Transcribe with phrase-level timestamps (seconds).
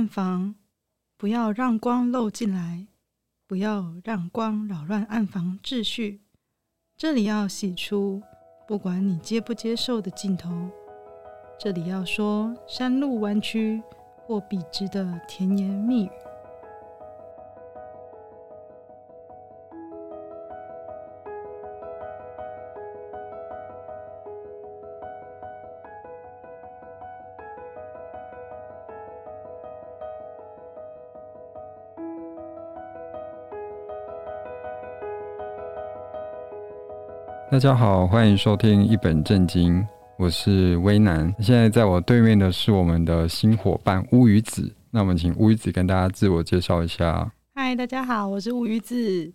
[0.00, 0.54] 暗房，
[1.18, 2.86] 不要让光漏进来，
[3.46, 6.22] 不要让光扰乱暗房秩序。
[6.96, 8.22] 这里要洗出，
[8.66, 10.70] 不管你接不接受的镜头。
[11.58, 13.82] 这里要说山路弯曲
[14.16, 16.10] 或笔直的甜言蜜语。
[37.50, 39.84] 大家好，欢迎收听一本正经，
[40.16, 41.34] 我是威南。
[41.40, 44.72] 现在在我对面的是我们的新伙伴乌鱼子。
[44.92, 47.28] 那我们请乌鱼子跟大家自我介绍一下。
[47.56, 49.32] 嗨，大家好，我是乌鱼子。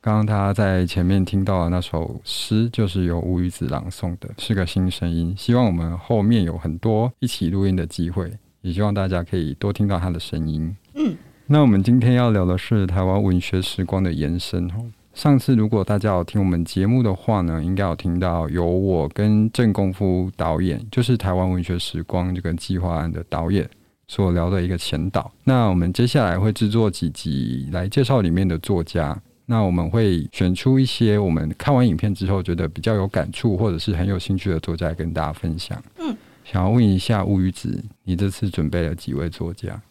[0.00, 5.34] 刚刚大家在前面听到的那首诗，就是由乌鱼子朗诵的，是个新声音。
[5.36, 8.32] 希望我们后面有很多一起录音的机会，
[8.62, 10.74] 也希望大家可以多听到他的声音。
[10.94, 14.86] 嗯，那我们今天要聊的是台湾文学时光的延伸哦。
[15.18, 23.68] 上次如果大家有听我们节目的话呢，应该有听到有我跟郑功夫导演，就是台湾文学时光这个计划案的导演
[24.06, 25.28] 所聊的一个前导。
[25.42, 29.20] 那我们接下来会制作几集来介绍里面的作家。
[29.46, 35.82] 那我们会选出一些我们看完影片之后觉得比较有感触或者是很有兴趣的作家跟大家分享。
[35.98, 39.82] 嗯，想要问一下乌鱼子，你这次准备了几位作家？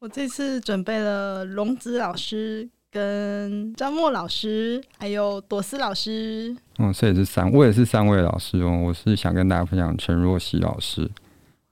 [0.00, 2.70] 我这次准备了龙子老师。
[2.92, 8.70] 跟张默老师，还有朵思老师，嗯，这也是三，我也是三位老师哦。
[8.84, 11.10] 我是想跟大家分享陈若曦老师，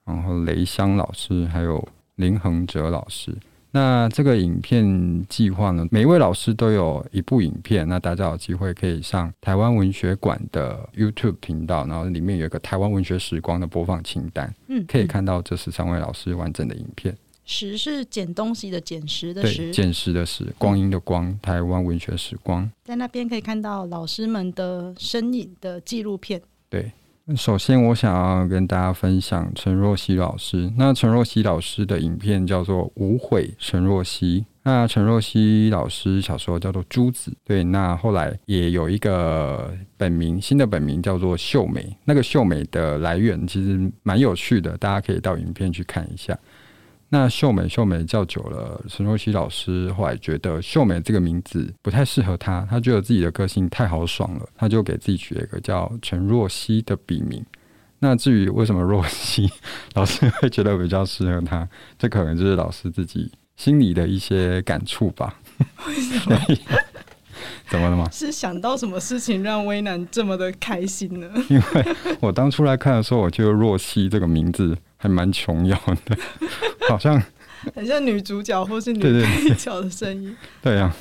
[0.03, 3.37] 然后雷香老师，还有林恒哲老师。
[3.73, 17.15] 那这个影片计划呢，每一位老师都有一部影片，那大家有机会可以上台湾文学馆的 YouTube 频道，然后里面有一个台湾文学时光的播放清单，嗯，可以看到这十三位老师完整的影片。
[17.43, 26.41] 拾是捡东西的捡拾的拾，捡拾的拾，光阴的光，嗯、台湾文学时光，在那边可以看到老师们的身影的纪录片。
[26.69, 26.91] 对，
[27.35, 30.71] 首先我想要跟大家分享陈若曦老师。
[30.77, 34.41] 那陈若曦老师的影片叫做《无悔陈若曦》。
[34.63, 41.97] 那陈若曦老师小时候叫做朱子，对，那后来也有一个本名，新的本名叫做秀美。
[42.05, 46.37] 那个秀美的来源其实蛮有趣的，大家可以到影片去看一下。
[47.13, 57.45] 那秀美秀美叫久了，陈若曦老师后来觉得秀美这个名字不太适合他，他觉得自己的个性太豪爽了，他就给自己取了一个叫陈若曦的笔名。
[57.99, 59.51] 那至于为什么若曦
[59.93, 61.67] 老师会觉得比较适合他，
[61.99, 65.37] 这可能就是老师自己心里的一些感触吧。
[65.87, 66.39] 为什么？
[67.69, 68.07] 怎么了吗？
[68.11, 71.29] 是想到什么事情让威南这么的开心呢？
[71.49, 76.17] 因为我当初来看的时候，我觉得若曦这个名字还蛮琼瑶的。
[76.89, 77.21] 好像
[77.75, 80.95] 很像女主角或是女配角的声音，对呀、啊，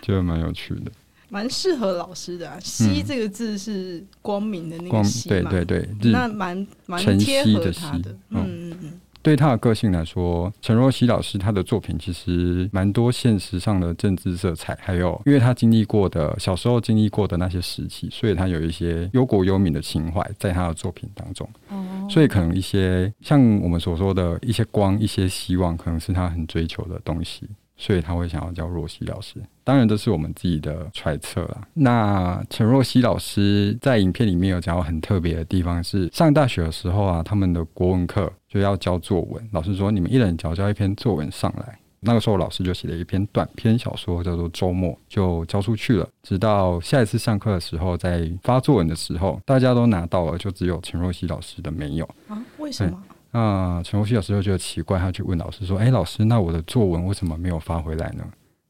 [0.00, 0.90] 觉得蛮有趣的，
[1.28, 2.58] 蛮适合老师的、啊。
[2.60, 5.50] 曦、嗯、这个字是光明的那个曦嘛？
[5.50, 9.00] 对对对，那蛮蛮贴合他的，嗯嗯嗯。
[9.22, 21.48] 对他的个性来说，陈若曦老师他的作品其实蛮多现实上的政治色彩，还有因为他经历过的小时候经历过的那些时期，所以他有一些忧国忧民的情怀在他的作品当中。
[21.68, 27.48] 哦，所以可能一些像我们所说的一些光、一些希望，可能是他很追求的东西。
[27.76, 31.68] 所以他会想要叫若曦老师，当然这是我们自己的揣测了。
[31.74, 41.78] 那陈若曦老师在影片里面有讲到很特别的地方，是上大学的时候啊，他们的国文课就要交作文，老师说你们一人交交一篇作文上来。
[42.04, 46.08] 那个时候老师就写了一篇短篇小说，叫做《周末》，就交出去了。
[46.24, 52.44] 直到下一次上课的时候，在发作文的时候，大家都拿到了，就只有陈若曦老师的没有啊？
[52.58, 53.00] 为什么？
[53.32, 58.24] 那陈若曦老师就觉得奇怪，他去问老师说：“哎、欸，老师，那我的作文为什么没有发回来呢？”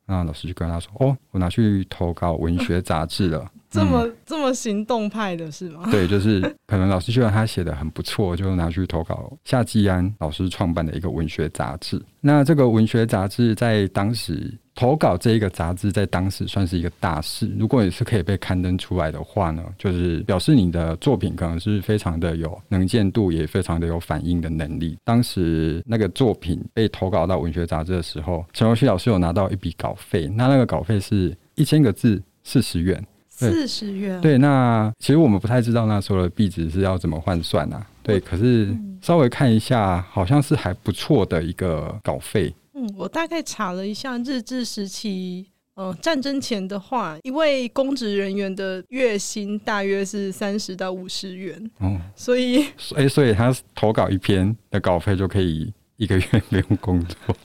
[0.06, 5.84] 那老师就跟他说：“哦，我拿去投稿文学杂志了。”这么这么行动派的是吗？
[5.90, 12.00] 对，就是可能老师觉得他写的很不错，就拿去投稿夏季安老师创办的一个文学杂志。
[12.20, 17.50] 那这个文学杂志在当时投稿这一个杂志，在当时算是一个大事。
[17.58, 24.96] 如果你是可以被刊登出来的话呢，就是表示你的作品可能是非常的有能见度，也非常的有反应的能力。
[25.04, 33.04] 当时那个作品被投稿到文学杂志的时候，陈若曦老师有拿到一笔稿费，那那个稿费是一千个字四十元。
[33.28, 34.20] 四十元。
[34.20, 37.84] 对，那其实我们不太知道那时候的币值是要怎么换算啊？
[38.02, 42.54] 对，可是稍微看一下，好像是还不错的一个稿费。
[42.74, 51.70] 嗯，我大概查了一下，日治时期，嗯、呃，战争前的话，一位公职人员的月薪大约是三十到五十元。
[51.78, 52.64] 哦，所以，
[52.96, 57.36] 哎，所以他投稿一篇的稿费就可以一个月 不用工作。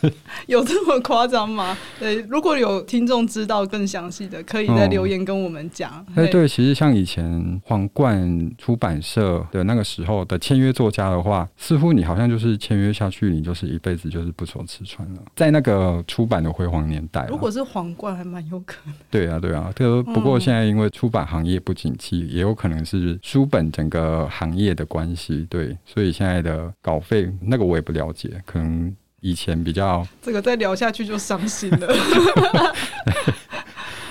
[0.46, 1.76] 有这么夸张吗？
[1.98, 5.90] 对，如果有听众知道更详细的，可以在留言跟我们讲。
[6.14, 15.22] 哎、哦，对，其实像以前皇冠出版社的那个时候的签约作家的话，似乎你好像就是签约下去，你就是一辈子就是不愁吃穿了。
[15.34, 18.94] 在那个出版的辉煌年代，如果是皇冠，还蛮有可能。
[19.10, 19.72] 对啊，对啊。
[19.74, 28.94] 这不过现在因为出版行业不景气，嗯、也有可能是书本整个行业的关系，对，所以现在的稿费那个我也不了解，可能。
[29.24, 31.88] 以前比较这个再聊下去就伤心了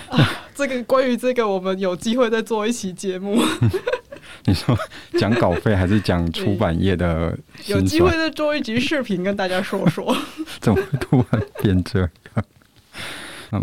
[0.09, 0.25] 啊。
[0.55, 3.39] 这个关于这个，我们有机会再做一期节目。
[4.45, 4.75] 你说
[5.19, 7.37] 讲稿费还是讲出版业的？
[7.67, 10.15] 有机会再做一集视频跟大家说说。
[10.59, 12.09] 怎么会突然变这样？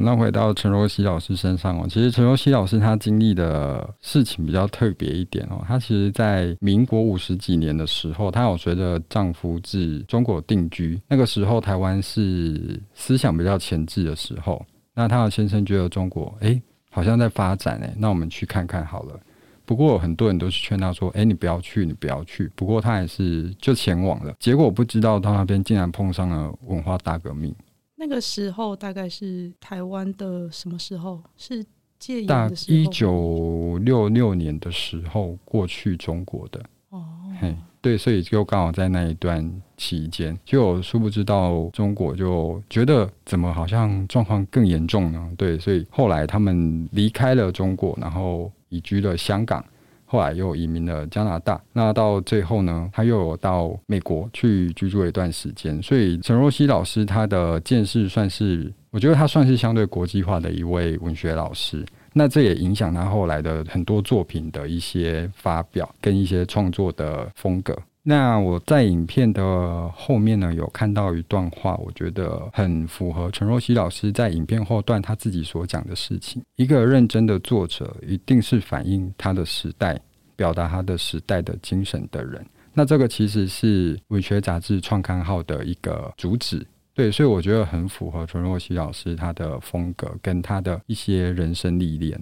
[0.01, 5.65] 那回到陈若曦老师身上哦，其实陈若曦老师她经历的事情比较特别一点哦。
[5.67, 11.01] 她其实，在民国五十几年的时候，她有随着丈夫至中国定居。
[11.09, 14.65] 那个时候，台湾是思想比较前置的时候。
[14.95, 16.61] 那她的先生觉得中国哎，
[16.91, 19.19] 好像在发展哎，那我们去看看好了。
[19.65, 22.51] 不过很多人都是劝她说，哎，你不要去，你不要去。
[22.55, 24.35] 不过她还是就前往了。
[24.39, 27.55] 结果不知道到那边竟然碰上了文化大革命。
[28.01, 31.23] 那个时候大概是台湾的什么时候？
[31.37, 31.63] 是
[31.99, 32.79] 戒严的时候？
[32.79, 37.05] 一九六六年的时候过去中国的哦，
[37.39, 45.31] 嘿，对，所以就刚好在那一段期间，就殊不知道中国就觉得怎么好像状况更严重呢？
[45.37, 49.63] 对，所以后来他们离开了中国，然后移居了香港。
[50.11, 55.81] 后来又移民了加拿大，那到最后呢，他又有到美国去居住了一段时间。
[55.81, 61.87] 所以陈若曦老师他的见识算是，我觉得他算是相对国际化的一位文学老师。
[62.13, 67.79] 那这也影响他后来的很多作品的一些发表跟一些创作的风格。
[68.03, 76.43] 那我在影片的后面呢，有看到一段话，我觉得很符合陈若曦老师在影片后段他自己所讲的事情。
[76.57, 80.01] 一个认真的作者，一定是反映他的时代、
[80.35, 82.45] 表达他的时代的精神的人。
[82.73, 92.19] 那这个其实是文学杂志创刊号的一个主旨，对，所以我觉得很符合陈若曦老师他的风格跟他的一些人生历练。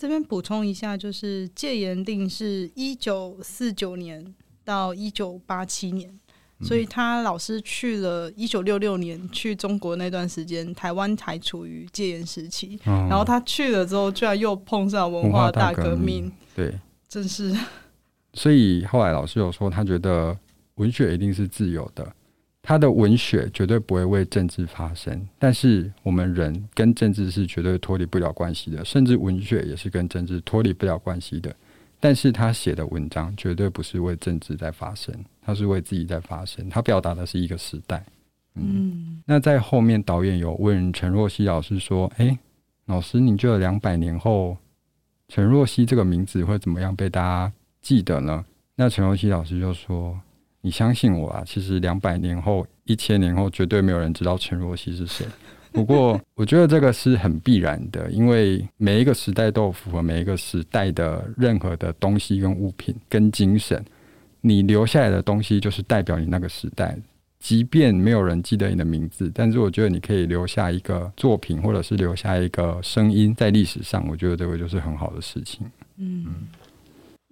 [0.00, 0.02] 嗯。
[0.02, 6.08] 这边补充一下，就是戒严令是一九四九年到一九八七年，
[6.58, 13.06] 嗯，所以他老师去了一九六六年去中国那段时间，台湾还处于戒严时期，哦。
[13.10, 16.72] 然后他去了之后，居然又碰上文化大革命对，
[17.06, 17.54] 真是。
[18.32, 20.34] 所以后来老师有说，他觉得
[20.76, 22.10] 文学一定是自由的。
[22.62, 31.54] 他的文学绝对不会为政治发声，但是我们人跟政治是绝对脱离不了关系的，甚至文学也是跟政治脱离不了关系的。
[31.98, 38.04] 但是他写的文章绝对不是为政治在发声，他是为自己在发声，他表达的是一个时代。
[38.54, 42.38] 嗯，嗯，那在后面导演有问陈若曦老师说：“诶，
[42.86, 44.56] 老师，你觉得两百年后
[45.28, 48.44] 陈若曦这个名字会怎么样被大家记得呢？”
[48.76, 50.20] 那陈若曦老师就说。
[50.62, 51.42] 你相信我啊！
[51.46, 55.26] 其实两百年后、一千年后，绝对没有人知道陈若曦是谁。
[55.72, 63.82] 不过，我觉得这个是很必然的，因为每一个时代都有符合每一个时代的任何的东西跟物品跟精神。
[64.40, 66.96] 你留下来的东西，就是代表你那个时代。
[67.38, 74.06] 即便没有人记得你的名字，但是我觉得你可以留下一个作品，或者是留下一个声音在历史上。
[74.08, 75.64] 我觉得这个就是很好的事情。
[75.96, 76.26] 嗯。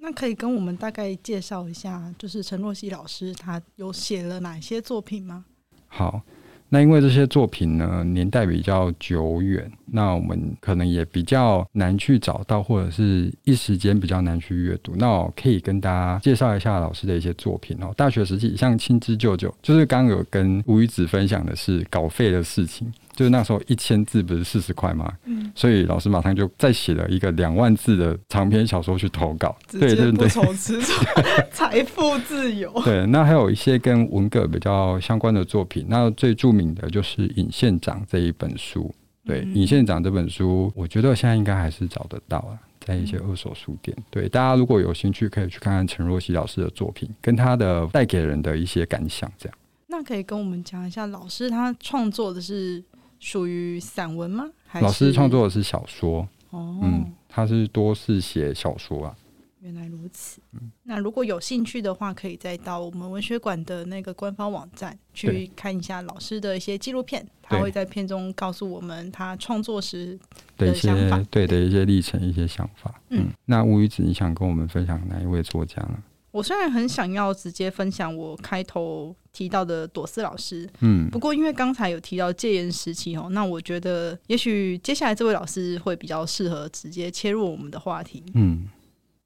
[0.09, 5.45] 那可以跟我们大概介绍一下，就是陈若曦老师他有写了哪些作品吗？
[5.87, 6.23] 好，
[6.71, 14.95] 那因为这些作品呢，年代比较久远，那我们可能也比较难去找到，或者是一时间比较难去阅读。
[14.97, 17.93] 那我可以跟大家介绍一下老师的一些作品哦。
[17.95, 22.91] 大学时期像《亲之舅舅》，就是刚刚有跟吴宇子分享的是稿费的事情。
[23.15, 25.13] 就是那时候一千字不是四十块吗？
[25.25, 32.73] 嗯，所以老师马上就再写了一个两万字的长篇小说去投稿，直接不愁吃穿，财富自由。
[32.85, 38.95] 对，那还有一些跟文革比较相关的作品，那最著名的就是《尹县长》这一本书。
[39.27, 43.97] 对，嗯《尹县长》这本书，我觉得现在应该还是找得到啊，在一些二手书店。
[44.11, 49.29] 对，大家如果有兴趣，可以去看看陈若曦老师的作品，跟他的带给人的一些感想。
[49.37, 52.81] 这样，那可以跟我们讲一下，老师他创作的是。
[53.19, 54.49] 属于散文吗？
[54.81, 56.29] 老师创作的是小说。
[56.51, 59.17] 哦，嗯，他是多是写小说啊。
[59.61, 60.41] 原来如此。
[60.53, 67.27] 嗯，那如果有兴趣的话，可以再到我们文学馆的那个官方网站去看一下老师的一些纪录片。
[67.43, 70.19] 他会在片中告诉我们他创作时
[70.57, 72.95] 的一些，对的一些历程、一些想法。
[73.09, 75.99] 嗯，嗯，那吴宇子，你想跟我们分享哪一位作家呢？
[76.31, 88.23] 我虽然很想要直接分享我开头提到的朵斯老师，嗯，不过因为刚才有提到戒严时期哦，那我觉得也许接下来这位老师会比较适合直接切入我们的话题。
[88.35, 88.69] 嗯，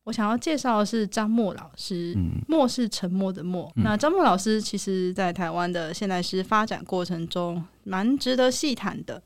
[0.05, 3.71] 我想要介绍的是张默老师，嗯，默是沉默的默。
[3.77, 9.21] 嗯，那张默老师其实在台湾的现代诗发展过程中蛮值得细谈的。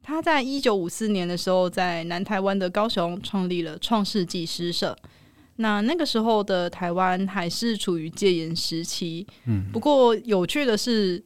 [0.00, 4.96] 他在一九五四年的时候，在南台湾的高雄创立了创世纪诗社。
[5.58, 11.22] 那那个时候的台湾还是处于戒严时期，嗯，不过有趣的是，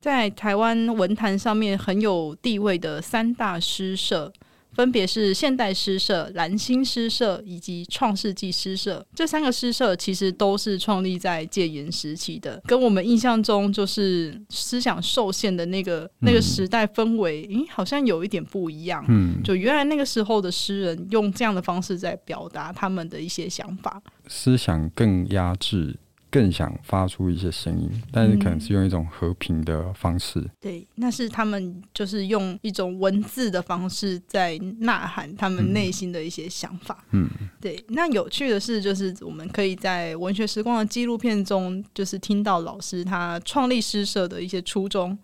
[0.00, 4.32] 在台湾文坛上面很有地位的三大诗社。
[4.78, 19.04] 分别是现代诗社、蓝星诗社以及创世纪诗社，这三个诗社其实都是创立在戒严时期的，跟我们印象中就是思想受限的那个那个时代氛围，诶、嗯，好像有一点不一样。
[19.08, 25.98] 嗯，就原来那个时候的诗人用这样的方式在表达他们的一些想法，思想更压制。
[26.30, 30.38] 更想发出一些声音，但是可能是用一种和平的方式。
[30.40, 37.04] 嗯、对，那是他们就是用一种文字的方式在呐喊他们内心的一些想法。
[37.12, 37.28] 嗯，
[37.60, 37.82] 对。
[37.88, 45.18] 那有趣的是，就是我们可以在文学时光的纪录片中，就是听到老师他创立诗社的一些初衷。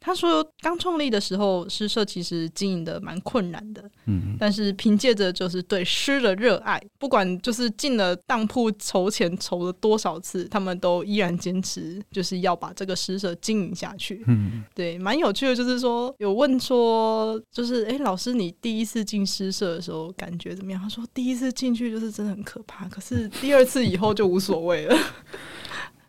[0.00, 14.24] 他说，刚创立的时候，诗社其实经营的蛮困难的，嗯，但是凭借着就是对诗的热爱，不管就是进了当铺筹钱筹了多少次，他们都依然坚持就是要把这个诗社经营下去。
[14.26, 20.80] 嗯，对，蛮有趣的，就是说有问说，就是哎，老师，你第一次进诗社的时候感觉怎么样？
[20.80, 24.96] 他说，第一次进去就是真的很可怕，可是第二次以后就无所谓了。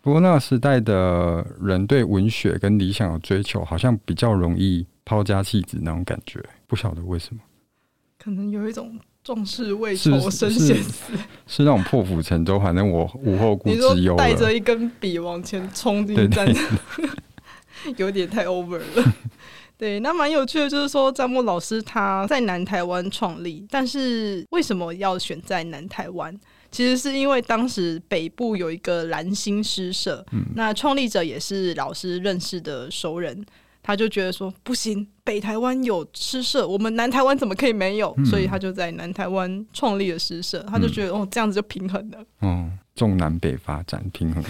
[0.02, 7.42] 不过那个时代的人对文学跟理想的追求，好像比较容易抛家弃子那种感觉，不晓得为什么。
[8.18, 11.14] 可能有一种壮士未酬身先死，
[11.46, 14.16] 是那种破釜沉舟，反正我无后顾之忧。
[14.18, 16.80] 带着一根笔往前冲进战场，
[17.98, 19.14] 有点太 over 了。
[19.78, 26.36] 对，那蛮有趣的，就是说张默老师他在南台湾创立，但是为什么要选在南台湾？
[26.72, 33.46] 其实是因为当时北部有一个蓝星诗社，嗯、那创立者也是老师认识的熟人，
[33.84, 38.14] 他就觉得说不行，北台湾有诗社，我们南台湾怎么可以没有？
[38.18, 42.18] 嗯、所以他就在南台湾创立了诗社，他就觉得、嗯、哦，这样子就平衡了。
[42.40, 44.44] 哦，重南北发展平衡，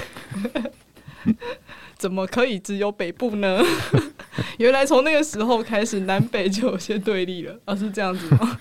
[1.97, 3.63] 怎么可以只有北部呢？
[4.59, 8.59] 原来从那个时候开始，南北就有些对立了，而、啊、是这样子吗？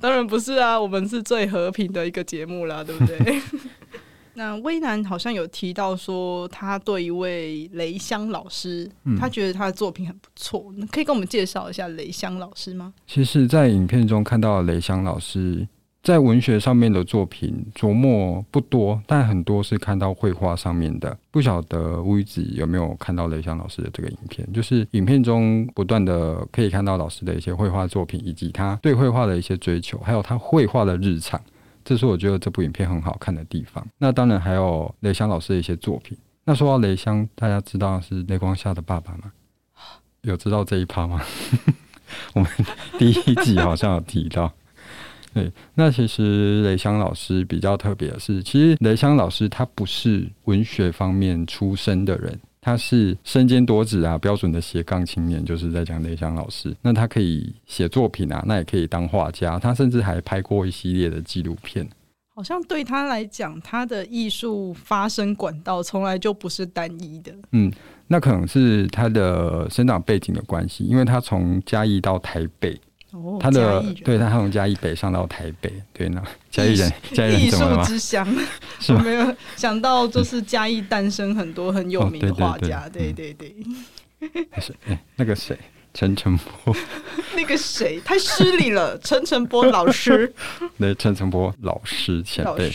[0.00, 3.40] 当然不是啊，我们是最和平的一个节目啦，对不对？
[4.34, 12.94] 那威南好像有提到说，他对一位雷香老师，嗯、他觉得他的作品很不错，可以跟我们介绍一下雷香老师吗？
[13.06, 15.68] 其实，在影片中看到雷香老师。
[16.02, 21.14] 在文学上面的作品琢磨不多，但很多是看到绘画上面的。
[21.30, 24.50] 不晓得乌鱼子有没有看到雷香老师的这个影片？
[24.50, 31.38] 就是影片中不断的可以看到老师的一些绘画作品，以及他对绘画的一些追求，还有他绘画的日常。
[31.84, 33.86] 这是我觉得这部影片很好看的地方。
[33.98, 36.16] 那当然还有雷香老师的一些作品。
[36.44, 39.32] 那说到雷香，大家知道是雷光下的爸爸吗？
[40.22, 41.20] 有知道这一趴吗？
[42.32, 42.50] 我们
[42.98, 44.50] 第一集好像有提到。
[45.32, 56.74] 对，那其实雷香老师比较特别的是，其实雷香老师他不是文学方面出身的人，他是身兼多职啊，标准的斜杠青年，就是在讲雷香老师。
[56.82, 61.88] 那他可以写作品啊，那也可以当画家，他甚至还拍过一系列的纪录片。
[62.34, 67.32] 好像对他来讲，他的艺术发生管道从来就不是单一的。
[67.52, 67.70] 嗯，
[68.08, 72.80] 那可能是他的生长背景的关系，因为他从嘉义到台北。
[73.12, 77.82] 哦、他的对他从嘉义北上到台北，对呢，嘉义人， 嘉义人怎么了吗？
[77.82, 78.26] 艺术之乡，
[78.78, 79.02] 是吗？
[79.04, 84.30] 没有想到，就是嘉义诞生很多很有名的画家，哦、对，对对对。
[84.60, 85.58] 是、嗯欸、那个谁，
[85.94, 86.76] 陈澄波，
[87.34, 90.32] 那个谁太失礼了，陈澄波老师，
[90.78, 92.70] 对，陈澄波老师前辈。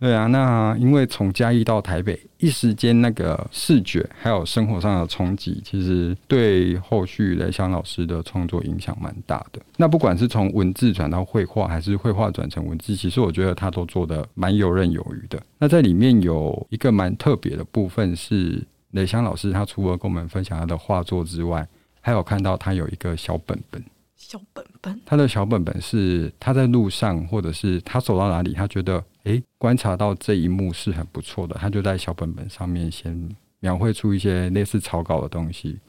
[0.00, 9.60] 对啊，那因为从嘉义到台北，一时间那个视觉还有生活上的冲击，其实对后续雷香老师的创作影响蛮大的。
[9.76, 15.38] 那不管是从文字转到绘画，还是绘画转成文字，其实我觉得他都做得蛮游刃有余的。
[15.58, 21.68] 那在里面有一个蛮特别的部分是，雷香老师他除了跟我们分享他的画作之外，
[22.00, 23.84] 还有看到他有一个小本本。
[24.20, 33.28] 小本本，他的小本本是他在路上，或者是他走到哪里，他觉得诶，观察到这一幕是很不错的，他就在小本本上面先
[33.60, 35.80] 描绘出一些类似草稿的东西。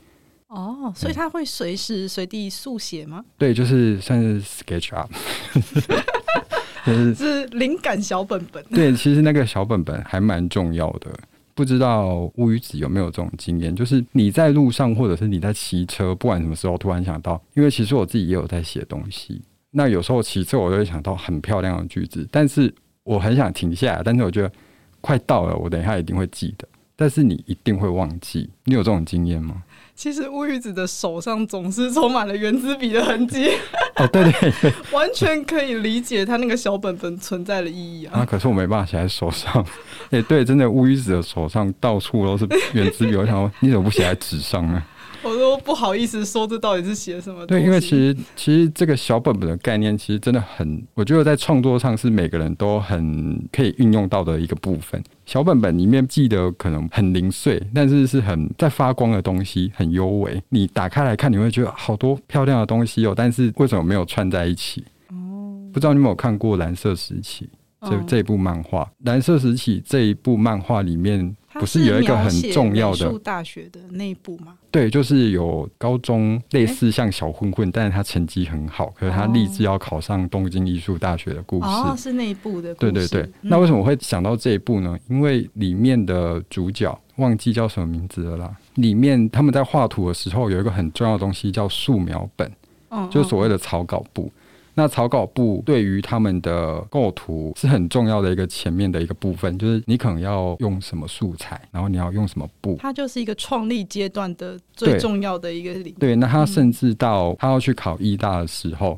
[0.48, 3.24] 哦，所以他会随时随地速写吗？
[3.38, 5.12] 对，就是算是 sketch up。
[6.84, 8.64] 就是是灵感小本本。
[8.72, 11.12] 对，其实那个小本本还蛮重要的。
[11.54, 13.76] 不知道乌鱼子有没有这种经验？
[13.76, 19.42] 就是你在路上，或者是你在骑车，不管什么时候，突然想到，因为其实我自己也有在写东西。
[19.72, 24.52] 那有时候骑车，我就会想到很漂亮的句子，但是我很想停下来，但是我觉得
[25.00, 26.68] 快到了，我等一下一定会记得。
[26.96, 29.64] 但是你一定会忘记，你有这种经验吗？
[30.02, 33.52] 其实乌鱼子的手上总是充满了原子笔的痕迹。
[33.98, 38.22] 哦，对对对， 完全可以理解他那个小本本存在的意义啊。
[38.22, 39.64] 啊，可是我没办法写在手上。
[40.06, 44.84] 哎、 欸，对，真的乌鱼子的手上到处都是原子笔，我想说，你怎么不写在纸上呢？
[45.24, 47.46] 我都不好意思说，这到底是写什么？
[47.46, 55.02] 对，因为其实其实这个小本本的概念，其实真的很，我觉得在创作上是每个人都很可以运用到的一个部分。
[55.26, 60.42] 小本本里面记得可能很零碎，但是是很在发光的东西，很优美。
[60.50, 64.84] 你打开来看，你会觉得好多漂亮的东西哦，但是为什么没有串在一起？
[65.10, 67.48] 哦，不知道你有没有看过《蓝色时期》
[67.90, 71.36] 这这一部漫画，《蓝色时期》这一部漫画里面。
[71.54, 74.56] 不是有一个很重要的大学的内部吗？
[74.70, 81.68] 对，就是有高中类似像小混混，欸、但是他成绩很好，可是他立志要考上东京艺术大学的故事。
[81.68, 82.92] 哦，是内部的故事。
[82.92, 83.22] 对对对。
[83.24, 84.98] 嗯、那为什么我会想到这一部呢？
[85.10, 88.56] 因为里面的主角忘记叫什么名字了啦。
[88.76, 92.50] 里面他们在画图的时候有一个很重要的东西叫素描本，
[92.90, 94.32] 嗯，就是所谓的草稿簿。
[94.74, 105.98] 那草稿簿对于他们的构图是很重要的一个前面的一个部分，就是你可能要用什么素材，然后你要用什么布，它就是一个创立阶段的最重要的一个领域。
[106.00, 108.98] 对，那他甚至到他要去考艺大的时候，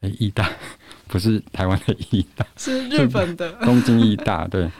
[0.00, 0.48] 哎、嗯，艺大
[1.08, 4.46] 不是台湾的艺大， 是日本的东京艺大。
[4.46, 4.70] 对，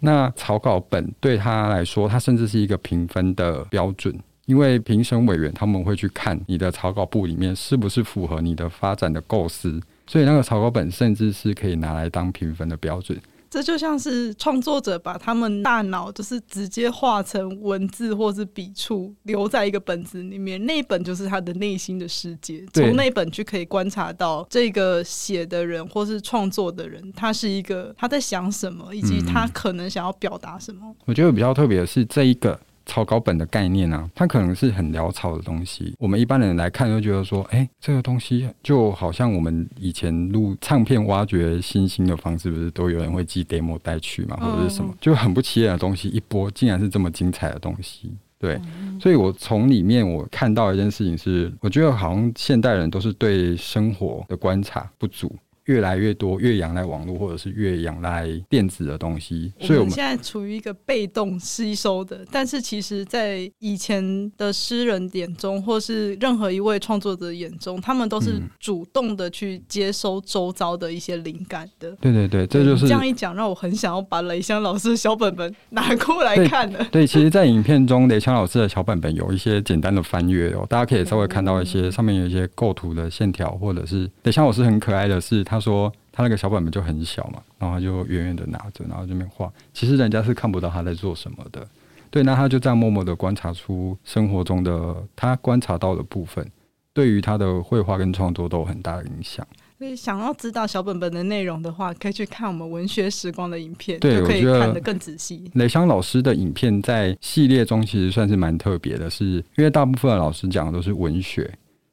[0.00, 4.14] 那草稿本对他来说，他甚至是一个评分的标准。
[4.46, 13.18] 因为评审委员他们会去看你的草稿簿里面是不是符合你的发展的构思，所以那个草稿本甚至是可以拿来当评分的标准。
[13.48, 22.64] 这就像是创作者把他们大脑就是直接画成文字或是笔触留在一个本子里面，那本就是他的内心的世界。
[22.72, 30.80] 从那本去可以观察到这个写的人或是创作的人，他是一个他在想什么，以及他可能想要表达什么。
[30.88, 32.58] 嗯，我觉得比较特别的是这一个。
[32.86, 35.94] 草稿本的概念啊，它可能是很潦草的东西。
[35.98, 48.12] 我们一般人来看，都觉得说，哎、欸，这个东西就好像我们以前录唱片挖掘新星的方式，不是都有人会寄 demo 带去嘛，或者是什么，就很不起眼的东西，一播竟然是这么精彩的东西。
[48.38, 48.60] 对，
[49.00, 55.32] 所以我从里面我看到一件事情是，我觉得好像现代人都是对生活的观察不足。
[55.66, 62.26] 越来越多，越仰赖网络，或者是越仰赖电子的东西，所以我们现在处于一个被动吸收的。
[62.32, 71.92] 但是，其实，在以前的诗人眼中，或是任何一位创作者眼中，他们都是主动的去接收周遭的一些灵感的。
[72.00, 76.84] 对对对，这就是这样一讲，让我很想要把雷香老师的小本本拿过来 看的。
[76.90, 85.44] 对，其实，在影片中，雷香老师的小本本有一些简单的翻阅哦，大家可以稍微看到一些上面有一些构图的线条，或者是雷香老师很可爱的是。
[85.52, 89.52] 他说他那个小本本就很小嘛，然后他就远远的拿着，然后这边画。
[89.74, 91.68] 其实人家是看不到他在做什么的，
[92.10, 92.22] 对。
[92.22, 96.50] 那他就这样默默的观察出生活中的他观察到的部分，
[96.94, 99.46] 对于他的绘画跟创作都有很大的影响。
[99.78, 105.50] 所以想要知道小本本的内容的话，可以去看我们文学时光的影片，对，就可以看得更仔细。
[105.54, 111.52] 雷香老师的影片在系列中其实算是蛮特别的是，是因为大部分的老师讲的都是文学。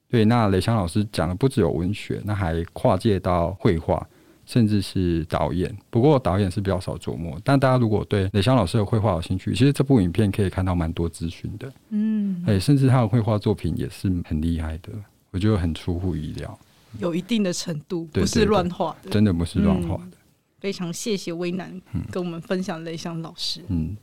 [0.10, 4.04] 对，那雷翔老师讲的不只有文学，那还跨界到绘画，
[4.46, 5.72] 甚至是导演。
[5.92, 7.40] 不过导演是比较少琢磨。
[7.44, 11.72] 但大家如果对雷翔老师的绘画有兴趣，其实这部影片可以看到蛮多资讯的。
[11.90, 14.90] 嗯，哎，甚至他的绘画作品也是很厉害的，
[15.30, 16.60] 我觉得很出乎意料，
[16.98, 20.04] 有一定的程度，不是乱画的，真的不是乱画的。
[20.06, 20.12] 嗯，
[20.60, 21.80] 非常谢谢威南
[22.12, 23.62] 跟我们分享雷翔老师。
[23.68, 23.96] 嗯，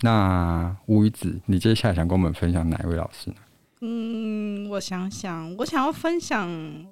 [0.00, 3.36] 那乌鱼子，你接下来想跟我们分享哪一位老师呢？
[3.80, 6.48] 嗯，我想想，我想要分享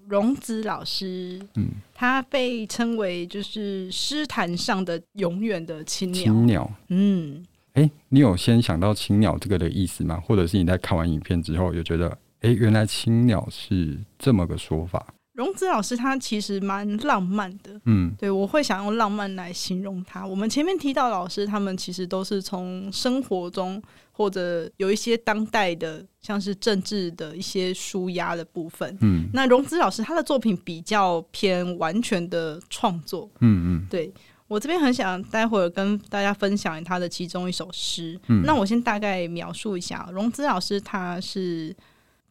[0.09, 1.41] 荣子老师。
[1.57, 6.23] 嗯，他被称为就是诗坛上的永远的青鸟。
[6.23, 10.21] 青鸟，嗯，哎、欸，你有先想到青鸟这个的意思吗？
[10.25, 12.09] 或者是你在看完影片之后，有觉得，
[12.41, 15.07] 哎、欸，原来青鸟是这么个说法？
[15.37, 20.27] 荣子老师他其实蛮浪漫的，嗯，对，我会想用浪漫来形容他。
[20.27, 23.81] 我们前面提到老师，他们其实都是从生活中
[24.13, 34.11] 或者有一些当代的，像是政治的一些纾压的部分，嗯，那荣子老师他的作品比较偏完全的创作，嗯嗯，对，
[34.49, 41.77] 我这边很想待会儿跟大家分享他的其中一首诗，嗯，那我先大概描述一下，荣子老师他是。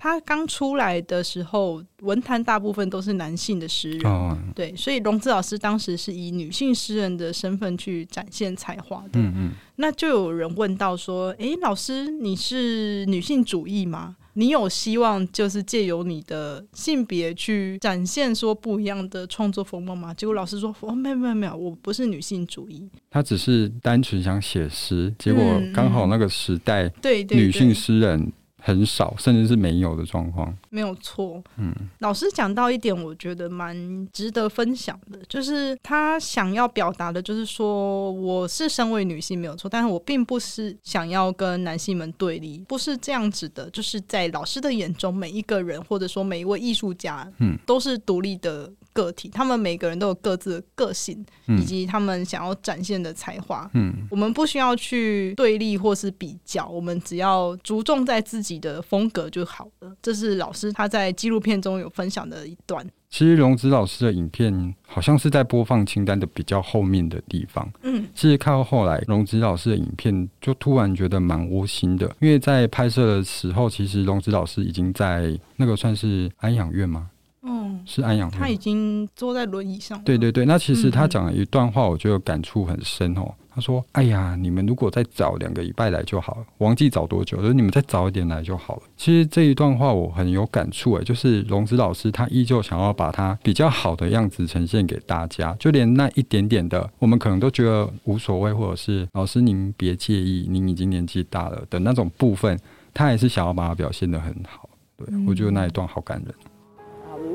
[0.05, 9.13] 他刚出来的时候，文坛大部分都是男性的诗人，哦、对，所以龙子老师当时是以女性诗人的身份去展现才华的。
[9.19, 14.15] 嗯嗯，那就有人问到说：“诶、欸，老师，你是女性主义吗？
[14.33, 28.31] 你有希望就是借由你的性别去展现说不一样的创作风貌吗？”结果老师说：“哦，没有没有没有，我不是女性主义。”他只是单纯想写诗，结果刚好那个时代，对对，女性诗人。
[28.65, 30.51] 很少，甚至是没有的状况。
[30.71, 31.39] 没有错。
[31.57, 43.69] 嗯，老师讲到一点，我觉得蛮值得分享的，就是他想要表达的，就是说我是身为女性没有错，但是我并不是想要跟男性们对立，不是这样子的。
[43.69, 53.69] 就是在老师的眼中，每一个人或者说每一位艺术家，嗯，都是独立的个体，他们每个人都有各自的个性，以及他们想要展现的才华。
[53.73, 59.93] 嗯，我们不需要去对立或是比较，我们只要着重在自己的风格就好了。
[60.01, 62.87] 这是老师他在纪录片中有分享的一段。
[63.09, 67.69] 其实龙子老师的影片好像是在播放清单的比较后面的地方。
[67.83, 77.09] 嗯，其实看到后来，龙子老师的影片就突然觉得蛮窝心的，因为在拍摄的时候，其实龙子老师已经在那个算是安养院吗？
[77.45, 78.29] 嗯，是安养。
[78.29, 80.01] 他已经坐在轮椅上。
[80.03, 83.33] 对对对，那其实他讲了一段话，我觉得感触很深哦。
[83.53, 102.59] 他说：“哎呀，你们如果再早两个礼拜来就好了，忘记早多久，就是你们再早一点来就好了。”其实这一段话我很有感触诶，就是龙子老师他依旧想要把他比较好的样子呈现给大家，就连那一点点的，我们可能都觉得无所谓，或者是老师您别介意，您已经年纪大了的那种部分，
[102.93, 104.69] 他还是想要把它表现得很好。
[104.97, 106.35] 对，我觉得那一段好感人。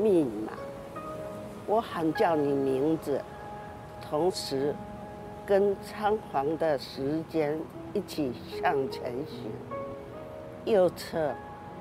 [0.01, 0.53] 密码，
[1.67, 3.21] 我喊叫你名字，
[4.01, 4.73] 同时。
[5.43, 7.59] 跟仓皇的时间
[7.93, 9.51] 一起向前行，
[10.63, 11.33] 右侧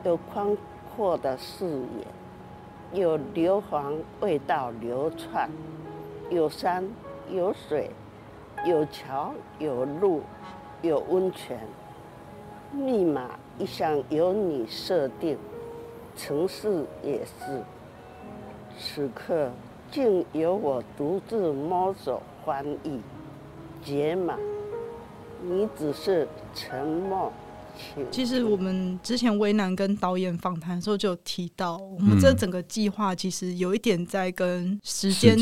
[0.03, 0.57] 有宽
[0.89, 5.49] 阔的视野，有硫磺味道流窜，
[6.31, 6.89] 有山
[7.31, 7.91] 有水，
[8.65, 10.23] 有桥有路，
[10.83, 11.61] 有温泉。
[12.73, 15.39] 密码一向由你设定，
[16.17, 17.63] 城市也是。
[18.83, 19.53] 此刻
[19.93, 22.99] 竟由我独自摸索翻译。
[23.85, 24.37] 解码，
[25.43, 27.31] 你只是沉默。
[28.11, 35.39] 其实我们之前为难跟导演访谈的时候就有提到，我们这整个计划其实有一点在跟时间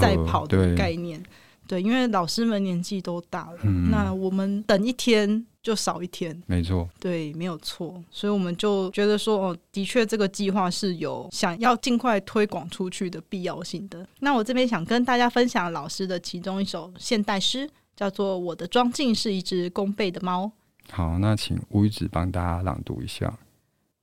[0.00, 1.22] 赛跑的概念。
[1.66, 14.08] 对，因为老师们年纪都大了，嗯、那我们等一天就少一天，没错，对，没有错，所以我们就觉得说，哦，的确这个计划是有想要尽快推广出去的必要性的。
[14.20, 20.46] 那我这边想跟大家分享老师的其中一首现代诗，叫做《我的装镜是一只弓背的猫》。
[20.90, 23.38] 好，那请乌鱼子帮大家朗读一下。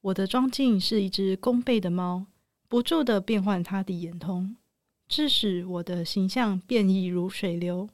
[0.02, 2.28] 我的装镜是一只弓背的猫，
[2.68, 4.56] 不住的变换它的眼瞳。
[5.08, 7.90] 致使我的形象变异如水流，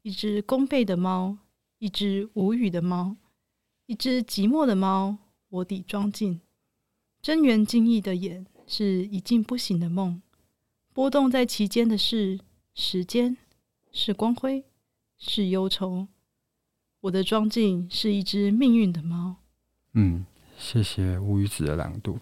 [0.00, 1.36] 一只弓背的猫，
[1.82, 3.16] 一只无语的猫，
[3.86, 5.18] 一只寂寞的猫。
[5.48, 6.40] 我的装进，
[7.20, 10.22] 睁圆惊异的眼，是已经不醒的梦。
[10.92, 12.38] 波动在其间的是
[12.72, 13.36] 时间，
[13.90, 14.64] 是光辉，
[15.18, 16.06] 是忧愁。
[17.00, 19.38] 我的装进是一只命运的猫。
[19.94, 20.24] 嗯，
[20.56, 22.16] 谢谢乌鱼子的朗读。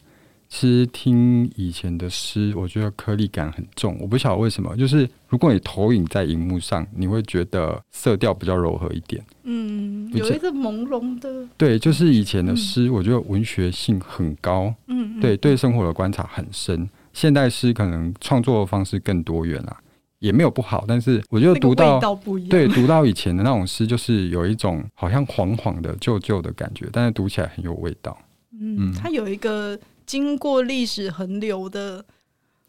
[0.50, 3.96] 其实听以前的诗，我觉得颗粒感很重。
[4.00, 9.24] 我不晓得为什么，就是如果你投影在荧幕上，你会觉得色调比较柔和一点。
[9.44, 11.46] 嗯，有一个朦胧的。
[11.56, 14.74] 对，就是以前的诗，我觉得文学性很高。
[14.88, 16.90] 嗯，对，对生活的观察很深。
[17.12, 19.76] 现代诗可能创作的方式更多元啦，
[20.18, 20.84] 也没有不好。
[20.86, 22.00] 但是我觉得读到
[22.48, 28.18] 对读到以前的那种诗，就是有一种好像黄黄的旧旧的感觉，但是读起来很有味道。
[28.60, 29.78] 嗯，它有一个。
[30.10, 32.04] 经过历史横流的，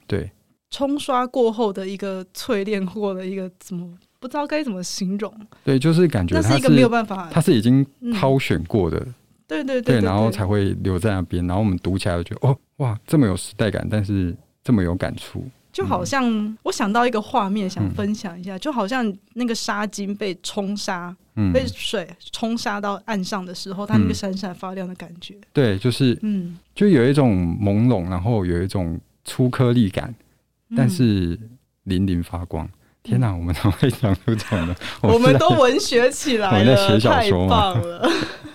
[0.06, 0.30] 对，
[0.69, 5.34] 冲刷过后的一个淬炼过的一个怎么不知道该怎么形容？
[5.63, 9.15] 对，就是感觉它是，是一个没有办法，它是已经挑选过的，嗯、
[9.47, 15.43] 对，对，对，对对对，然后才会留在那边，然后我们读起来就觉得哦哇，这么有时代感，但是这么有感触。
[15.72, 25.36] 就好像我想到一个画面，想分享一下，嗯、就好像那个纱巾被冲沙，嗯、被水冲沙到岸上的时候，它那个闪闪发亮的感觉。
[25.54, 30.14] 对，就是，嗯，就有一种朦胧，然后有一种粗颗粒感，
[30.76, 31.38] 但是
[31.86, 32.66] 粼粼发光。
[32.66, 32.72] 嗯、
[33.04, 34.76] 天哪，我们怎么会讲出这种的？
[35.02, 38.10] 我们都文学起来了，太棒了！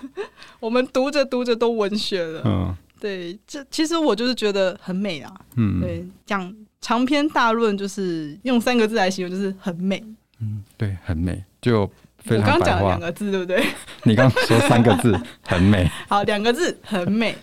[0.59, 2.41] 我们读着读着都文学了。
[2.45, 5.33] 嗯，对，这其实我就是觉得很美啊。
[5.55, 6.55] 嗯，对，讲。
[6.87, 10.01] 长篇大论就是用三个字来形容，就是很美。
[10.39, 11.85] 嗯，对，很美，就
[12.17, 12.45] 非常。
[12.45, 13.61] 我刚刚讲了两个字，对不对？
[14.03, 15.85] 你刚刚说三个字，很美。
[16.07, 17.35] 好，两个字，很美。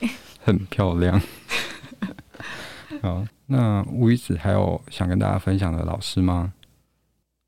[0.43, 1.21] 很漂亮。
[3.03, 6.55] 好，那吴宇子还有想跟大家分享的老师吗？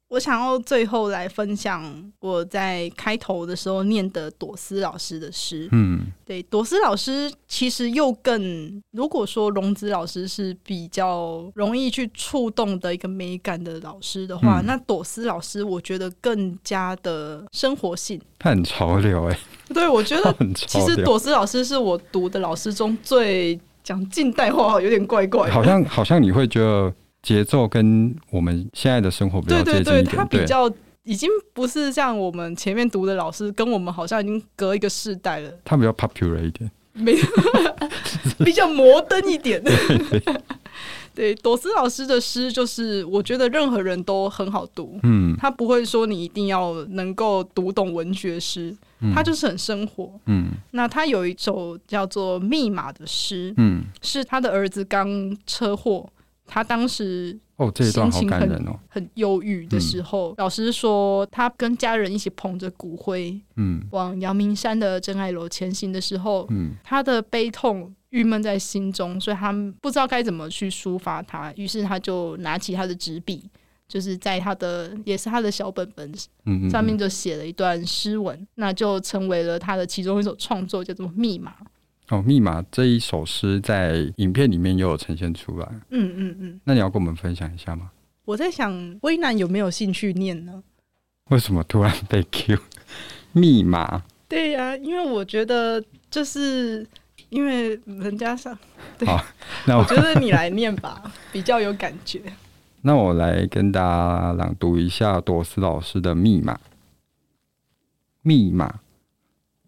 [0.09, 5.69] 我想要最后来分享我在开头的时候念的朵斯老师的诗。
[5.73, 18.21] 嗯，对，朵斯老师其实又更，如果说荣子老师是比较容易去触动的一个美感的老师的话，嗯、那朵斯老师我觉得更加的生活性。
[18.39, 19.41] 他很潮流哎、欸。
[19.75, 25.51] 对，我觉得其实朵斯老师是我读的老师中最讲近代话，有点怪怪。
[25.51, 26.95] 好像好像你会觉得。
[27.27, 35.51] 节奏跟我们现在的生活比较接近一点，对对对，他比较已经不是像我们前面读的老师，跟我们好像已经隔一个世代了。
[35.65, 37.17] 他比较 popular 一点，没
[38.45, 39.61] 比较摩登一点。
[39.67, 40.23] 对，
[41.17, 45.01] 对， 朵斯老师的诗就是我觉得任何人都很好读。
[45.03, 48.73] 嗯，他不会说你一定要能够读懂文学诗，
[49.13, 50.13] 他就是很生活。
[50.27, 56.09] 嗯，那他有一首叫做《密码》的诗，嗯，是他的儿子刚车祸。
[56.47, 73.43] 他当时哦，这一段好感人哦，很忧郁的时候，嗯、老师说他跟家人一起捧着骨灰，嗯，往阳明山的真爱楼前行的时候，嗯，他的悲痛郁闷在心中，所以他不知道该怎么去抒发他，于是他就拿起他的纸笔，
[73.89, 76.13] 就是在他的也是他的小本本，
[76.71, 81.51] 上面就写了一段诗文，那就成为了他的其中一首创作，叫做《密码》。
[82.09, 85.69] 哦，密码这一首诗在影片里面又有呈现出来。
[85.91, 87.91] 嗯嗯嗯，那你要跟我们分享一下吗？
[88.25, 90.63] 我在想，威南有没有兴趣念呢？
[91.31, 92.59] 为什么突然被 Q？
[93.33, 94.05] 密码？
[94.29, 96.87] 对呀、啊，因为我觉得就是
[97.29, 98.57] 因为人家上，
[98.99, 99.25] 对，好，
[99.67, 102.23] 那我，我觉得你来念吧， 比较有感觉。
[102.83, 106.59] 那我来跟大家朗读一下朵斯老师的密码。
[108.23, 108.81] 密码，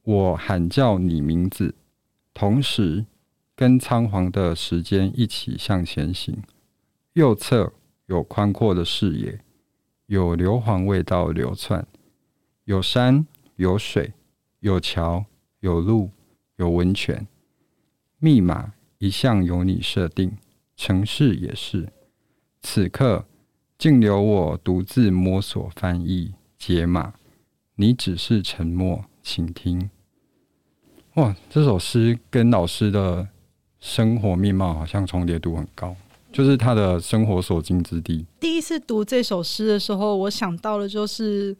[0.04, 1.74] 我喊叫你名字。
[2.40, 3.04] 同时，
[3.56, 6.40] 跟仓皇的时间一起向前行。
[7.14, 7.72] 右侧
[8.06, 9.40] 有宽阔的视野，
[10.06, 11.84] 有硫磺味道流窜，
[12.62, 14.12] 有山有水，
[14.60, 15.24] 有桥
[15.58, 16.12] 有路
[16.54, 17.26] 有温泉。
[18.20, 20.38] 密码一向由你设定，
[20.76, 21.92] 城市也是。
[22.62, 23.26] 此刻，
[23.76, 27.14] 竟留我独自摸索翻译解码。
[27.74, 29.90] 你只是沉默倾听。
[31.18, 33.26] 哇，这首诗跟老师的
[33.80, 35.92] 生活面貌好像重叠度很高，
[36.30, 38.24] 就是他的生活所经之地。
[38.38, 41.56] 第一次读这首诗的时候，我想到的就是，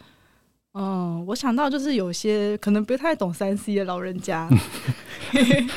[0.74, 4.48] 嗯，我想到就是有些可能不太懂三 C 的老人家，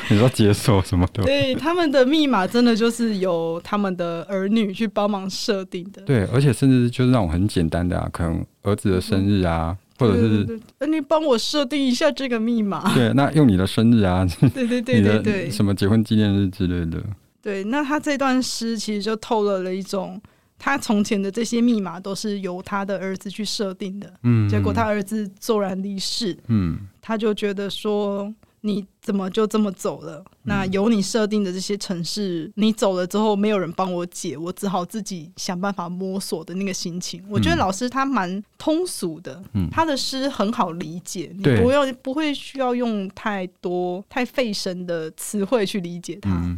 [0.08, 1.24] 你说解锁什么的？
[1.26, 6.02] 对，他们的密码真的就是由他们的儿女去帮忙设定的。
[6.02, 9.76] 对，而且甚至就是那种很简单的啊，可能儿子的生日啊。
[9.98, 12.92] 嗯或者是，那你帮我设定一下这个密码。
[12.94, 17.02] 对，那用你的生日啊，对对对 对对，什么结婚纪念日之类的。
[17.40, 20.20] 对，那他这段诗其实就透露了一种，
[20.58, 24.12] 他从前的这些密码都是由他的儿子去设定的。
[24.22, 26.36] 嗯，结果他儿子骤然离世。
[26.48, 28.32] 嗯，他就觉得说。
[28.64, 30.24] 你怎么就这么走了？
[30.44, 37.20] 那有你设定的这些城市，你走了之后，没有人帮我解，我只好自己想办法摸索的那个心情。
[37.28, 46.30] 我觉得老师他蛮通俗的，嗯，他的诗很好理解，你不用不会需要用太多太费神的词汇去理解它。
[46.30, 46.56] 嗯，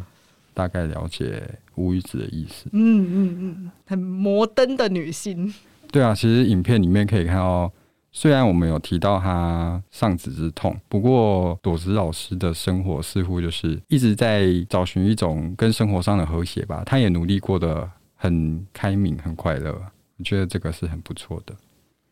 [0.52, 1.42] 大概了解
[1.76, 2.66] 无语子的意思。
[2.72, 5.52] 嗯嗯嗯，很摩登的女性。
[5.90, 7.72] 对啊，其实影片里面可以看到。
[8.16, 16.84] 虽然我们有提到他丧子之痛，不过朵子老师的生活似乎就是一直在找寻一种跟生活上的和谐吧。
[16.86, 19.72] 他也努力过得很开明、很快乐，
[20.16, 21.54] 我觉得这个是很不错的。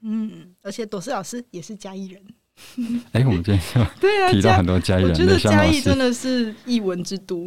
[0.03, 2.21] 嗯，而且朵子老师也是嘉义人。
[3.13, 7.47] 哎、欸，我们今天 对啊提到很多嘉义人，我觉得嘉义真的是艺文之都。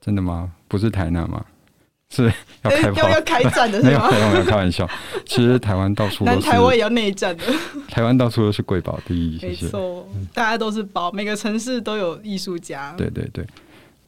[0.00, 0.52] 真的吗？
[0.68, 1.44] 不是台南吗？
[2.14, 2.24] 是
[2.62, 4.08] 要开要要开战的 是吗？
[4.10, 4.88] 没有没有没有开玩笑。
[5.26, 7.44] 其实台湾到处都是，台湾也要内战的。
[7.88, 12.94] 台湾到处都是贵宝地，没错，大家都是宝，每个城市都有艺术家。
[12.96, 13.46] 对对对，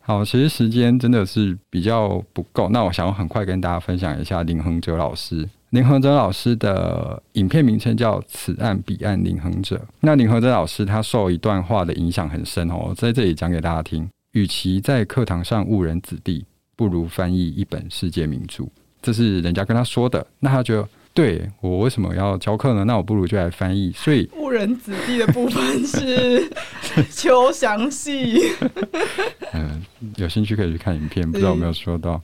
[0.01, 5.49] 好，其实时间真的是比较不够，那我想要很快跟大家分享一下林恒哲老师。
[5.71, 9.77] 林恒哲老师的影片名称叫《此岸彼岸林恒哲》。
[10.01, 14.09] 那林恒哲老师他受一段话的影响很深哦，在这里讲给大家听。
[14.33, 16.45] 与其在课堂上误人子弟。
[16.81, 18.65] 不如翻译一本世界名著，
[19.03, 20.27] 这是人家跟他说的。
[20.39, 22.85] 那他觉得，对，我为什么要教课呢？
[22.85, 23.93] 那我不如就来翻译。
[23.93, 26.51] 所以误人子弟的部分是
[27.11, 28.41] 求详细。
[29.53, 29.83] 嗯，
[30.17, 32.19] 有兴趣可以去看影片，不知道有没有说到。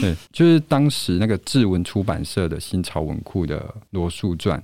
[0.00, 4.58] 对，就是当时那个志文出版社的新潮文库的罗素传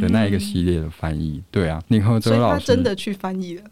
[0.00, 1.42] 的那一个系列的翻译。
[1.50, 3.64] 对啊，林和哲老师真的去翻译了。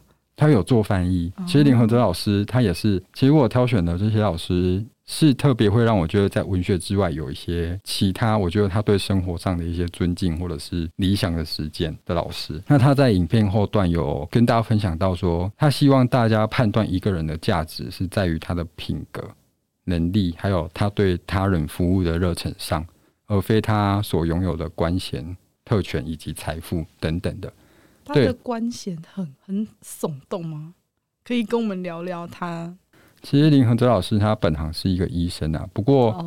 [0.42, 1.32] 他有做翻译。
[1.46, 12.60] 其实林和泽老师他也是，其实我挑选的这些老师是特别会让我觉得在文学之外有一些其他，我觉得他对生活上的一些尊敬或者是理想的实践的老师。
[12.66, 19.22] 那他在影片后段有跟大家分享到说，他希望大家判断一个人的价值是在于他的品格、
[19.84, 22.84] 能力，还有他对他人服务的热忱上，
[23.28, 27.52] 而非他所拥有的官衔、特权以及财富等等的。
[28.04, 30.74] 他的官衔很很耸动吗？
[31.24, 32.74] 可以跟我们聊聊他。
[33.22, 36.24] 其实林恒哲老师他本行是一个医生啊，不过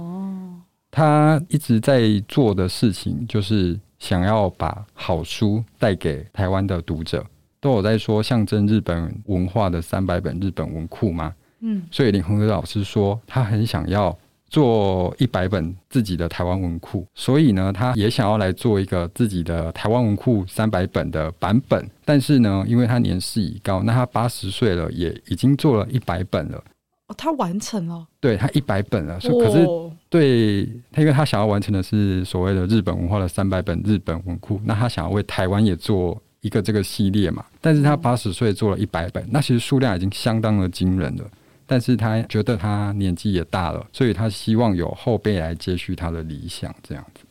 [0.89, 7.25] 他一直在做的事情就是想要把好书带给台湾的读者，
[7.59, 11.33] 都有在说象征日本文化的三百本日本文库嘛。
[11.59, 14.17] 嗯，所以林恒哲老师说他很想要。
[14.55, 21.85] 做一百本自己的台湾文库，所以呢，他也想要来做一个自己的台湾文库三百本的版本。
[22.05, 26.63] 但是呢，因为他年事已高，那他八十岁了，也已经做了一百本了。
[27.07, 29.19] 哦，他完成了，对他一百本了。
[29.19, 29.67] 所以可是
[30.09, 37.43] 对他，因为他想要完成的是所谓的日本文化的三百本日本文库，那他想要为台湾也做一个这个系列嘛。
[37.59, 41.25] 但是他八十岁做了一百本，那其实数量已经相当的惊人了。
[41.67, 47.21] 但是他觉得他年纪也大了，所以他希望有后辈来接续他的理想，这样子。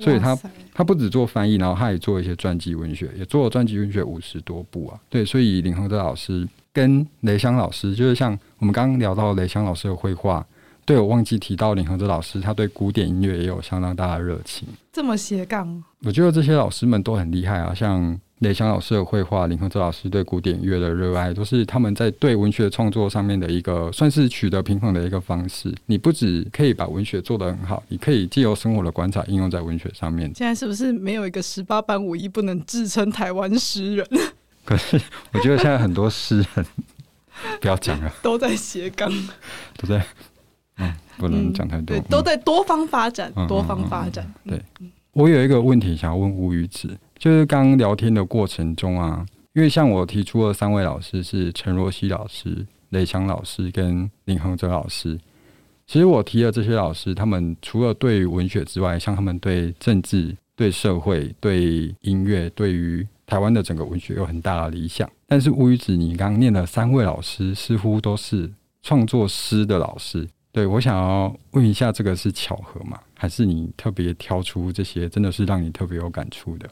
[0.00, 0.38] 所以他
[0.72, 5.00] 他不只做翻译，然后他也做一些传记文学，也做了传记文学五十多部啊。
[5.08, 10.46] 对，所以林恒哲老师跟雷香老师，就是像我们刚刚聊到雷香老师的绘画，
[10.84, 14.68] 对，我忘记提到林恒哲老师，他对古典音乐也有相当大的热情。
[14.92, 18.20] 这么斜杠，我觉得这些老师们都很厉害啊，像。
[18.40, 25.74] 雷翔老师的绘画，林和泽老师对古典乐的热爱，都是他们在对文学创作上面的一个算是取得平衡的一个方式。
[25.86, 30.30] 你不只可以把文学做得很好，你可以借由生活的观察应用在文学上面。
[30.36, 34.06] 现在是不是没有一个十八般武艺不能自称台湾诗人？
[34.64, 35.00] 可是
[35.32, 36.66] 我觉得现在很多诗人
[37.60, 39.10] 不要讲了，都在斜杠，
[39.76, 40.04] 都在
[40.76, 44.32] 嗯，不能讲太多，嗯，对，都在多方发展，嗯、多方发展。
[44.46, 46.96] 对、嗯、我有一个问题想要问吴宇子。
[47.18, 55.18] 就是刚聊天的过程中啊，因为像我提出的三位老师是陈若曦老师、雷强老师跟林恒哲老师。
[55.86, 65.10] 其实我提的这些老师，他们除了对文学之外，像他们对政治、对社会、对音乐、对于台湾的整个文学有很大的理想。
[65.26, 68.48] 但是乌鱼子，你刚刚念的三位老师似乎都是
[68.82, 70.28] 创作诗的老师。
[70.52, 73.00] 对，我想要问一下，这个是巧合吗？
[73.14, 76.68] 还是你特别挑出这些，真的是让你特别有感触的？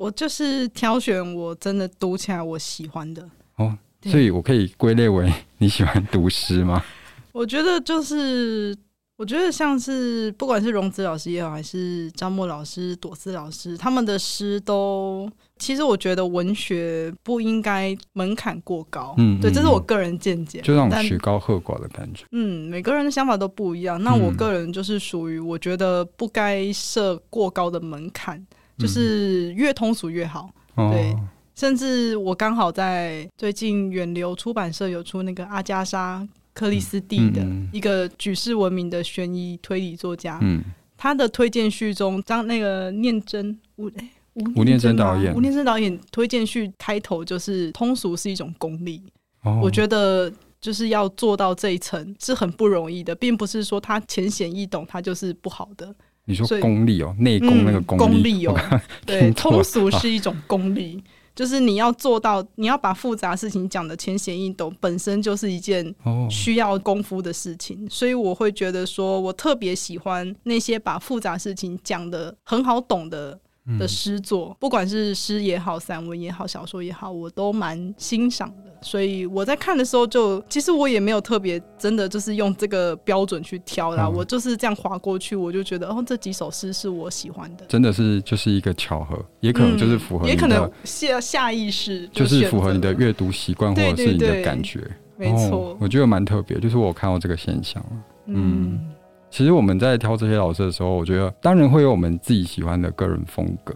[0.00, 3.22] 我就是挑选我真的读起来我喜欢的
[3.56, 6.82] 哦，所以我可以归类为你喜欢读诗吗？
[7.32, 8.74] 我觉得就是，
[9.18, 22.24] 我觉得像是不管是荣子老师也好，还是张默老师、朵思老师，他们的诗都，其实我觉得文学不应该门槛过高，嗯，对，这是我个人见解，就让曲高和寡的感觉。
[22.32, 28.42] 嗯，每个人的想法都不一样，那我个人就是属于我觉得不该设过高的门槛。
[28.80, 31.12] 就是越通俗越好，嗯、对。
[31.12, 36.20] 哦、甚至我刚好在最近远流出版社有出那个阿加莎·
[36.54, 40.64] 克里斯蒂的一个举世闻名的悬疑推理作家，嗯，
[40.96, 44.10] 他的推荐序中，当那个念真吴哎
[44.56, 49.02] 吴念真导演，吴念真导演推荐序开头就是通俗是一种功力，
[49.42, 55.94] 哦、我觉得就是要做到这一层是很不容易的，并不是说他浅显易懂，他就是不好的。
[56.30, 61.02] 你说功利哦，内功那个功力，功利哦，对，通俗是一种功利，
[61.34, 65.94] 就是你要做到，你要把复杂事情讲得浅显易懂，本身就是一件
[66.30, 73.38] 需要功夫的事情，所以我会觉得说，我特别喜欢那些把复杂事情讲得很好懂的。
[73.78, 78.70] 的诗作，不管是诗也好，散文也好，小说也好，我都蛮欣赏的。
[78.82, 87.66] 所以我在看的时候就，就其实我也没有特别真的就是用这个标准去挑啦，嗯、我就是这样划过去，我就觉得哦，这几首诗是我喜欢的。
[87.66, 94.80] 真的是就是一个巧合，也可能就是符合、嗯，也可能下下意识就，就是符合你的阅读习惯或者是你的感觉。
[95.18, 97.84] 没错、哦，我觉得蛮特别，就是我看到这个现象
[98.26, 98.78] 嗯。
[98.78, 98.89] 嗯
[99.30, 103.74] 其实我们在挑这些老师的时候，我觉得当然会有我们自己喜欢的个人风格。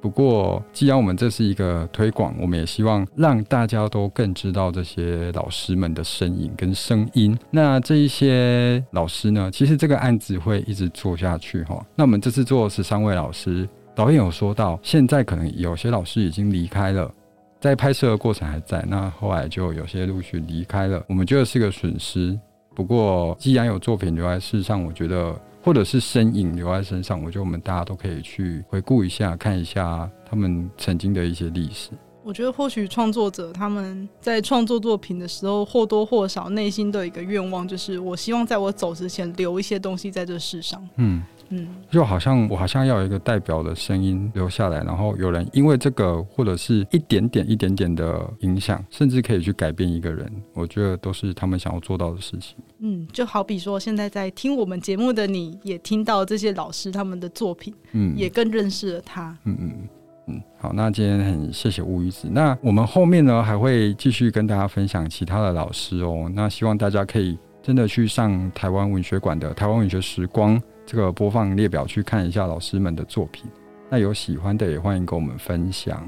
[0.00, 7.38] 不过，既然我们这是一个推广，我们也希望让大家都更知道这些老师们的身影跟声音。
[7.50, 11.84] 那这一些老师呢，其实这个案子会一直做下去哈。
[11.94, 17.12] 那我们这次做十三位老师，导演有说到，现在可能有些老师已经离开了，
[17.60, 22.38] 在拍摄的过程还在，那后来就有些陆续离开了，我们觉得是个损失。
[22.74, 31.90] 不过，既然有作品留在世上，我觉得，或者是身影留在身上，我觉得我们大家都可以去回顾一下，看一下他们曾经的一些历史。
[32.22, 40.88] 我觉得或许创作者他们在创作作品的时候，或多或少内心都有一个愿望，就是我希望在我走之前留一些东西在这世上。
[40.96, 41.22] 嗯。
[41.52, 52.56] 嗯，就好像我好像要有一个代表的声音留下来，然后有人因为这个或者是一点点一点点的影响，甚至可以去改变一个人，我觉得都是他们想要做到的事情。
[52.78, 59.36] 嗯，就好比说现在在听我们节目的你，也听到这些老师他们的作品，嗯，也更认识了他。
[59.42, 59.88] 嗯嗯
[60.26, 70.60] 嗯，好，那今天很谢谢乌鱼子，那我们后面呢还会继续跟大家分享其他的老师哦，那希望大家可以真的去上台湾文学馆的台湾文学时光。
[70.86, 73.48] 这个播放列表去看一下老师们的作品，
[73.88, 76.02] 那有喜欢的也欢迎跟我们分享，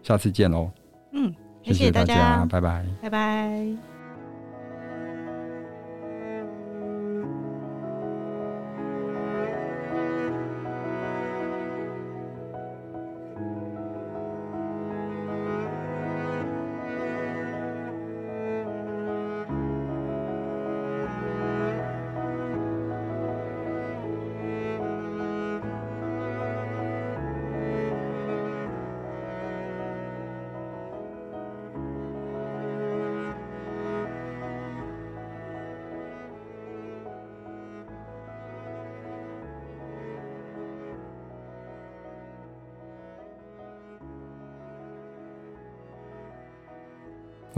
[0.00, 0.70] 下次见喽。
[1.10, 3.97] 嗯，谢谢大家，拜拜，拜拜。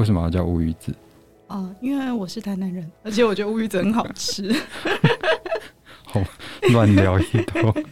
[0.00, 0.94] 为什么要叫乌鱼子？
[1.48, 4.50] 哦，因为我是台南人，而且我觉得乌鱼子很好吃。
[6.04, 6.22] 好，
[6.72, 7.70] 乱聊一通。
[7.76, 7.84] 嗯。